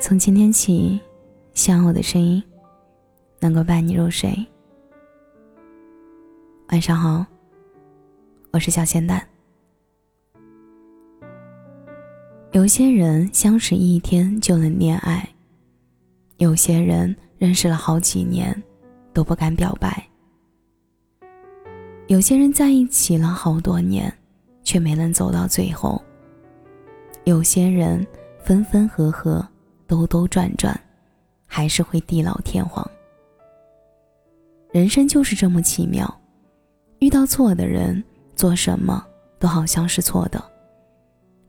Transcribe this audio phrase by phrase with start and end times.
[0.00, 0.98] 从今天起，
[1.52, 2.42] 希望我的声音
[3.38, 4.34] 能够伴你入睡。
[6.70, 7.24] 晚上好，
[8.50, 9.22] 我是小仙蛋。
[12.52, 15.28] 有些人相识一天就能恋爱，
[16.38, 18.60] 有些人认识了好几年
[19.12, 20.08] 都不敢表白，
[22.06, 24.10] 有些人在一起了好多年
[24.64, 26.02] 却没能走到最后，
[27.24, 28.04] 有些人
[28.42, 29.46] 分分合合。
[29.90, 30.80] 兜兜转转，
[31.48, 32.88] 还是会地老天荒。
[34.70, 36.08] 人生就是这么奇妙，
[37.00, 38.00] 遇到错的人，
[38.36, 39.04] 做什么
[39.40, 40.40] 都好像是错的；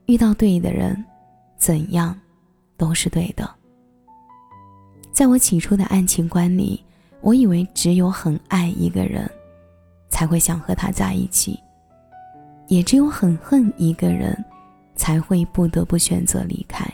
[0.08, 1.06] 遇到对的人，
[1.56, 2.20] 怎样
[2.78, 3.48] 都是对的。
[5.12, 6.84] 在我起初的爱情观里，
[7.22, 9.30] 我以为只有很爱一个人，
[10.10, 11.54] 才会想和他在一起；
[12.70, 14.36] 也只有很恨一个人，
[14.96, 16.92] 才会不得不选择离开。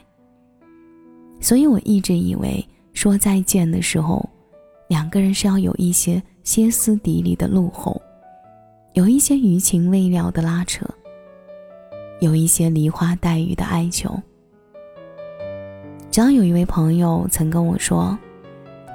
[1.39, 4.27] 所以我一直以为说再见的时候，
[4.89, 8.01] 两个人是要有一些歇斯底里的怒吼，
[8.93, 10.85] 有一些余情未了的拉扯，
[12.19, 14.09] 有一些梨花带雨的哀求。
[16.09, 18.17] 直到有一位朋友曾跟我说：“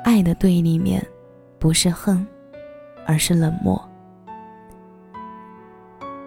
[0.03, 1.07] 爱的对立面，
[1.61, 2.27] 不是恨，
[3.07, 3.81] 而是冷漠。”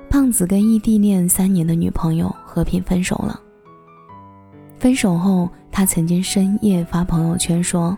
[0.09, 3.41] 胖子跟异地恋三年的女朋友和平分手了。
[4.85, 7.97] 分手后，他曾经深夜发朋友圈说：“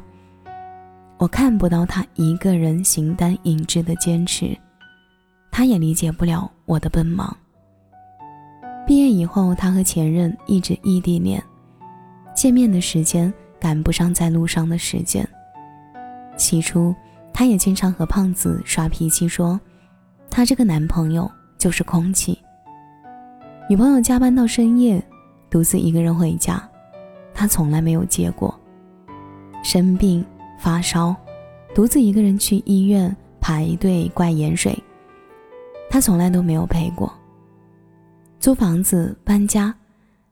[1.19, 4.57] 我看不到他一个人形单影只的坚持，
[5.51, 7.35] 他也理解不了我的奔忙。”
[8.87, 11.43] 毕业以后，他和前任一直异地恋，
[12.33, 15.27] 见面的时间赶不上在路上的时间。
[16.37, 16.95] 起初，
[17.33, 19.59] 他也经常和胖子耍脾气，说
[20.31, 22.39] ：“他这个男朋友就是空气。”
[23.69, 25.03] 女朋友加班到深夜。
[25.49, 26.61] 独自一个人回家，
[27.39, 28.59] 他从来没有接过。
[29.63, 30.25] 生病
[30.57, 31.15] 发烧，
[31.75, 34.75] 独自一个人去医院排队挂盐水，
[35.87, 37.13] 他从来都没有陪过。
[38.39, 39.71] 租房子搬家，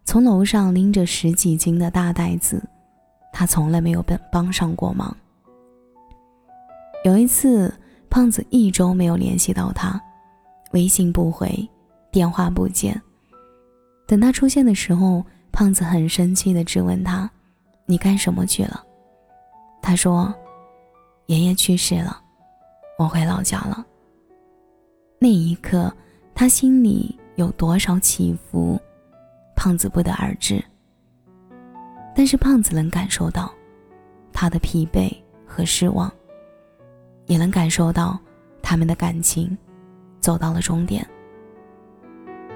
[0.03, 2.59] 从楼上拎着十几斤的大袋子，
[3.31, 5.15] 他从来没有帮帮上过忙。
[7.03, 7.71] 有一次，
[8.09, 10.01] 胖子一周没有联系到他，
[10.71, 11.69] 微信不回，
[12.11, 12.99] 电话不接。
[14.07, 15.23] 等他出现的时候，
[15.55, 17.31] 胖子很生气的质问他
[17.87, 18.83] ：“你干什么去了？”
[19.81, 20.35] 他说
[21.27, 22.21] ：“爷爷去世了，
[22.99, 23.85] 我回老家了。”
[25.17, 25.89] 那一刻，
[26.33, 28.77] 他心里有多少起伏，
[29.55, 30.61] 胖子不得而知。
[32.13, 33.49] 但是胖子能感受到
[34.33, 35.09] 他的疲惫
[35.47, 36.11] 和失望，
[37.27, 38.19] 也能感受到
[38.61, 39.57] 他们的感情
[40.19, 41.07] 走到了终点。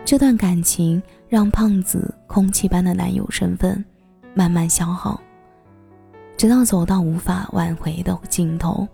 [0.04, 3.84] 这段感情让胖子空气般的男友身份
[4.34, 5.22] 慢慢消耗，
[6.36, 8.88] 直到走到无法挽回的尽头。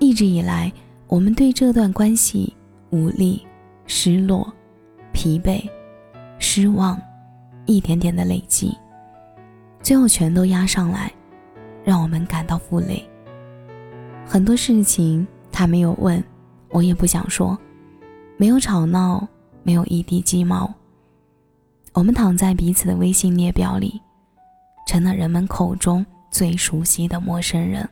[0.00, 0.72] 一直以来，
[1.06, 2.52] 我们对这段关系
[2.90, 3.46] 无力、
[3.86, 4.52] 失落、
[5.12, 5.62] 疲惫、
[6.40, 7.00] 失望，
[7.64, 8.76] 一点点的累积，
[9.80, 11.12] 最后全都压上来，
[11.84, 13.08] 让我们感到负累。
[14.26, 16.22] 很多事情他没有问，
[16.70, 17.56] 我也不想说，
[18.36, 19.26] 没有吵闹。
[19.66, 20.72] 没有一滴鸡毛。
[21.92, 24.00] 我们躺在彼此的微信列表里，
[24.86, 27.88] 成了人们口中最熟悉的陌生人。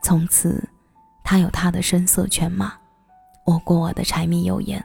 [0.00, 0.62] 从此，
[1.24, 2.72] 他有他的声色犬马，
[3.44, 4.82] 我过我的柴米油盐。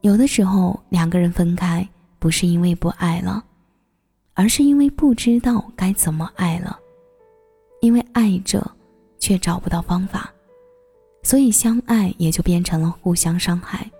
[0.00, 1.88] 有的时候，两个人分开，
[2.18, 3.44] 不是因为不爱了，
[4.34, 6.76] 而是因为不知道该怎么爱了，
[7.82, 8.68] 因为爱着，
[9.20, 10.32] 却找不到方法。
[11.26, 13.90] 所以，相爱也就变成了互相伤害。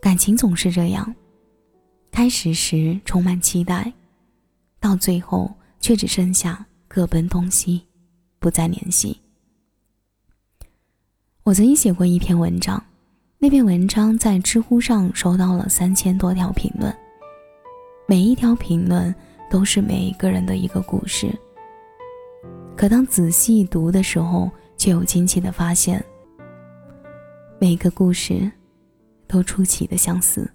[0.00, 1.14] 感情总是这样，
[2.10, 3.92] 开始时充满期待，
[4.80, 7.86] 到最后却只剩下各奔东西，
[8.38, 9.20] 不再联系。
[11.42, 12.82] 我曾经写过一篇文章，
[13.36, 16.90] 那篇文章在知乎上收到了三千多条评论，
[18.08, 19.14] 每一条评论
[19.50, 21.30] 都是每一个人的一个故事。
[22.74, 24.50] 可当仔细读的时候，
[24.82, 26.04] 却有惊奇的发现，
[27.60, 28.50] 每个故事
[29.28, 30.52] 都出奇的相似。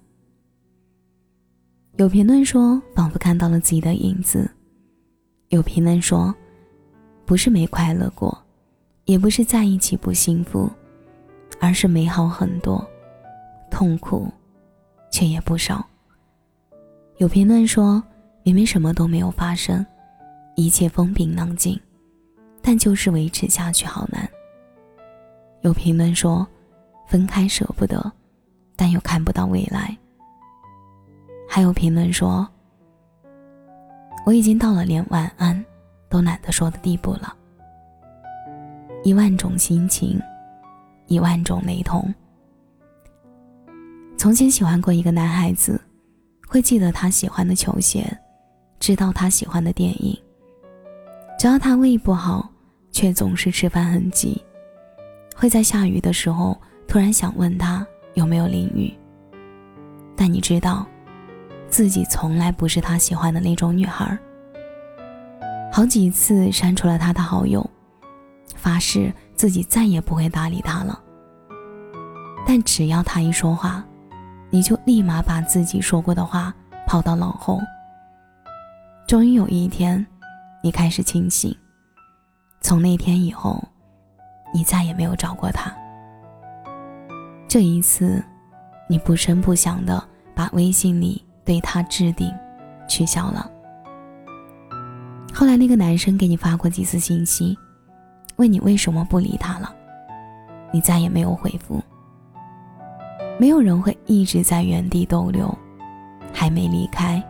[1.96, 4.46] 有评论说，仿佛看到了自己的影子；
[5.48, 6.34] 有评论说，
[7.24, 8.38] 不是没快乐过，
[9.06, 10.70] 也不是在一起不幸福，
[11.58, 12.86] 而是美好很多，
[13.70, 14.30] 痛苦
[15.10, 15.82] 却也不少。
[17.16, 18.02] 有评论说，
[18.42, 19.86] 明明什么都没有发生，
[20.54, 21.80] 一切风平浪静。
[22.62, 24.28] 但就是维持下去好难。
[25.62, 26.46] 有评论说，
[27.06, 28.12] 分开舍不得，
[28.76, 29.96] 但又看不到未来。
[31.48, 32.46] 还有评论说，
[34.24, 35.64] 我已经到了连晚安
[36.08, 37.34] 都懒得说的地步了。
[39.02, 40.20] 一万种心情，
[41.06, 42.12] 一万种雷同。
[44.18, 45.80] 从前喜欢过一个男孩子，
[46.46, 48.04] 会记得他喜欢的球鞋，
[48.78, 50.16] 知道他喜欢的电影。
[51.38, 52.50] 只要他胃不好，
[52.90, 54.42] 却总是吃饭很急，
[55.34, 58.92] 会在下雨的时候突然想问他有没有淋雨。
[60.16, 60.86] 但你知道。
[61.70, 64.18] 自己从来不是他喜欢的那种女孩，
[65.70, 67.62] 好几次删除了他的好友，
[68.56, 70.98] 发誓自己再也不会搭理他了。
[72.46, 73.84] 但只要他一说话，
[74.48, 76.54] 你就立马把自己说过的话
[76.86, 77.60] 抛到脑后。
[79.06, 80.04] 终于有一天，
[80.68, 81.56] 你开始清醒，
[82.60, 83.66] 从那天以后，
[84.52, 85.74] 你再也没有找过他。
[87.48, 88.22] 这一次，
[88.86, 91.24] 你不声不响的把微信里。
[91.42, 92.30] 对他置顶，
[92.86, 93.50] 取消了。
[95.32, 97.56] 后来那个男生给你发过几次信息，
[98.36, 99.74] 问你为什么不理他了，
[100.70, 101.82] 你再也没有回复。
[103.38, 105.48] 没有人会一直在原地逗留，
[106.30, 107.24] 还没离开，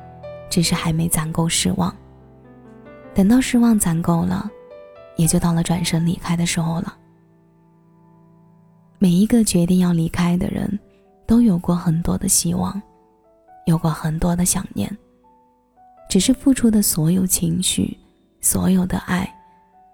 [0.50, 1.94] 只是还没攒够失望。
[3.18, 4.48] 等到失望攒够了，
[5.16, 6.96] 也就到了转身离开的时候了。
[9.00, 10.78] 每一个决定要离开的人，
[11.26, 12.80] 都有过很多的希望。
[13.66, 14.88] 有过很多的想念，
[16.08, 17.98] 只是付出的所有情绪、
[18.40, 19.28] 所有的爱、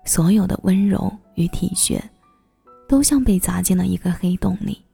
[0.05, 1.99] 所有的温柔与体恤，
[2.87, 4.85] 都像被砸进了一个黑洞里。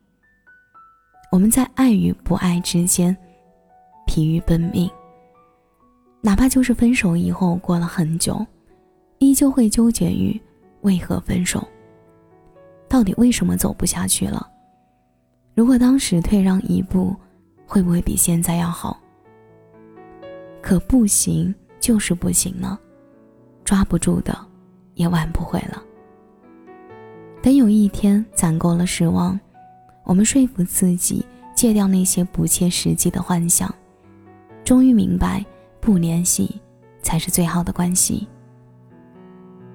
[1.32, 3.14] 我们在爱与不爱之间
[4.06, 4.88] 疲于奔命，
[6.20, 8.44] 哪怕就是分手以后过了很久，
[9.18, 10.40] 依旧会纠结于
[10.82, 11.66] 为何分手，
[12.88, 14.48] 到底为什么走不下去了？
[15.54, 17.16] 如果当时退让一步。
[17.72, 18.98] 会不会比现在要好？
[20.60, 22.76] 可不行，就是不行了，
[23.64, 24.36] 抓不住的，
[24.94, 25.80] 也挽不回了。
[27.40, 29.38] 等有一天攒够了失望，
[30.02, 31.24] 我们说服自己
[31.54, 33.72] 戒掉那些不切实际的幻想，
[34.64, 35.46] 终于明白
[35.80, 36.60] 不联系
[37.02, 38.28] 才是最好的关系。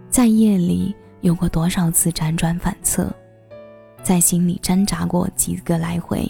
[0.10, 3.14] 在夜里有过多少次辗转反侧，
[4.04, 6.26] 在心里挣扎过几个来回。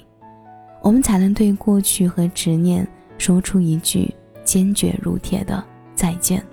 [0.81, 2.88] 我们才能对过去和执念
[3.18, 4.13] 说出一句
[4.44, 5.63] 坚决如铁的
[5.95, 6.44] 再见。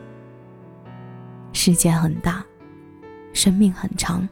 [1.53, 2.45] 世界很大，
[3.33, 4.27] 生命很长，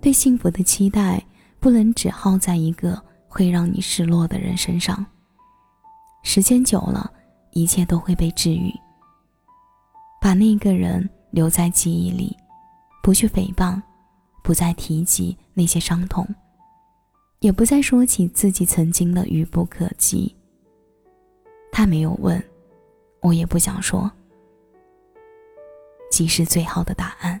[0.00, 1.20] 对幸福的期待
[1.58, 5.04] 不能只耗在一个会让你失落的人身上。
[6.22, 7.12] 时间久了，
[7.52, 8.72] 一切都会被治愈。
[10.20, 12.36] 把那个人留在记忆里，
[13.02, 13.80] 不去诽谤，
[14.42, 16.26] 不再提及那些伤痛。
[17.40, 20.32] 也不再说起自己曾经的愚不可及。
[21.72, 22.40] 他没有问，
[23.20, 24.08] 我也不想说。
[26.08, 27.40] 即是最好的答案。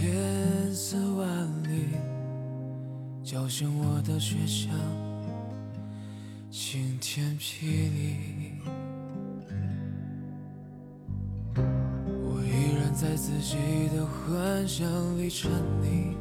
[0.00, 1.94] 千丝万缕。
[3.22, 4.70] 叫醒我的学校，
[6.50, 8.16] 晴天霹雳。
[11.54, 13.56] 我依然在自己
[13.94, 14.88] 的幻想
[15.18, 15.50] 里沉
[15.82, 16.14] 溺，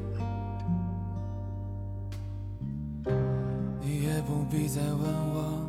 [3.81, 5.65] 你也不必再问我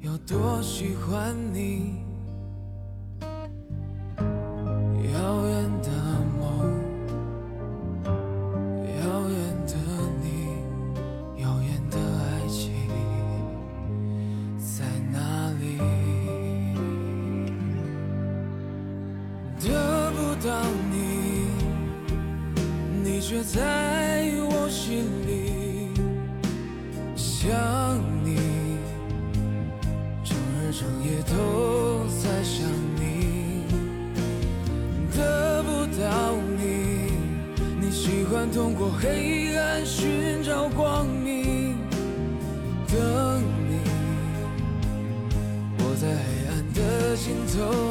[0.00, 2.02] 有多喜欢你。
[24.94, 25.90] 心里
[27.16, 27.50] 想
[28.22, 28.36] 你，
[30.22, 33.64] 整日整夜都在想你，
[35.12, 37.10] 得不到你，
[37.80, 41.76] 你喜欢通过黑暗寻找光明，
[42.86, 43.80] 等你，
[45.78, 46.54] 我在黑暗。
[46.72, 47.83] 的尽头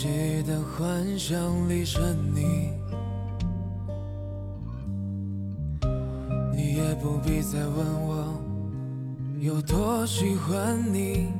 [0.00, 1.98] 己的幻想里是
[2.32, 2.70] 你，
[6.54, 7.76] 你也不必再问
[8.06, 8.40] 我
[9.40, 11.32] 有多喜欢你。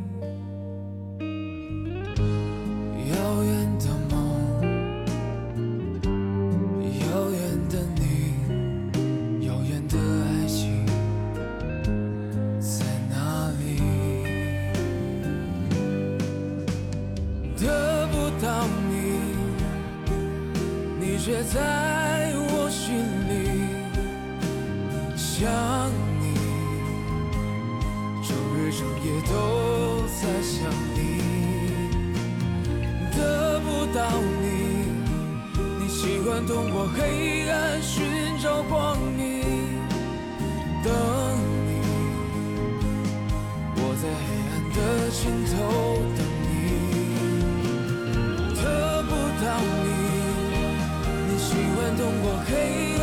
[21.28, 23.36] 却在我心里
[25.14, 25.44] 想
[26.22, 26.24] 你，
[28.26, 30.96] 整日整夜都在想你。
[33.14, 34.00] 得不到
[34.40, 34.48] 你，
[35.78, 37.47] 你习惯通过黑
[52.48, 52.97] 通